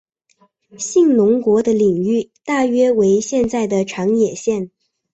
[0.79, 4.71] 信浓国的领域大约为现在的长野县。